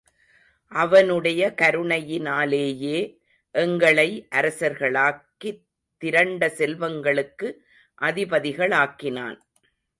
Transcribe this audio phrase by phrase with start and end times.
[0.67, 3.19] அவனுடைய கருணையினாலேயே,
[3.51, 4.27] எங்களை
[4.35, 5.63] அரசர்களாக்கித்
[5.97, 7.53] திரண்ட செல்வங்களுக்கு
[8.01, 9.37] அதிபதிகளாக்கினான்.